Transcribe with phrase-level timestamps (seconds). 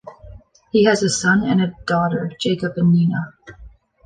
[0.71, 3.33] He has a son and daughter, Jacob and Nina.